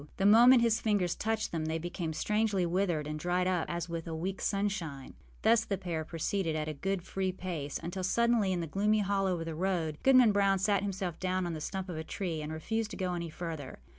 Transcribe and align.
The 0.17 0.25
moment 0.25 0.63
his 0.63 0.81
fingers 0.81 1.13
touched 1.13 1.51
them 1.51 1.65
they 1.65 1.77
became 1.77 2.11
strangely 2.11 2.65
withered 2.65 3.05
and 3.05 3.19
dried 3.19 3.45
up 3.45 3.67
as 3.69 3.87
with 3.87 4.07
a 4.07 4.15
weekâs 4.15 4.41
sunshine. 4.41 5.13
Thus 5.43 5.63
the 5.63 5.77
pair 5.77 6.03
proceeded, 6.03 6.55
at 6.55 6.67
a 6.67 6.73
good 6.73 7.03
free 7.03 7.31
pace, 7.31 7.77
until 7.83 8.03
suddenly, 8.03 8.51
in 8.51 8.63
a 8.63 8.65
gloomy 8.65 9.01
hollow 9.01 9.39
of 9.39 9.45
the 9.45 9.53
road, 9.53 9.99
Goodman 10.01 10.31
Brown 10.31 10.57
sat 10.57 10.81
himself 10.81 11.19
down 11.19 11.45
on 11.45 11.53
the 11.53 11.61
stump 11.61 11.87
of 11.87 11.97
a 11.97 12.03
tree 12.03 12.41
and 12.41 12.51
refused 12.51 12.89
to 12.89 12.97
go 12.97 13.13
any 13.13 13.29
farther. 13.29 13.77